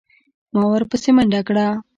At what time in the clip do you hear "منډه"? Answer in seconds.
1.15-1.41